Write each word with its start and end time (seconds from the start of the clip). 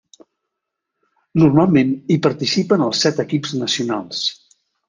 Normalment 1.43 1.93
hi 2.15 2.19
participen 2.29 2.87
els 2.89 3.05
set 3.07 3.25
equips 3.29 3.57
nacionals. 3.63 4.29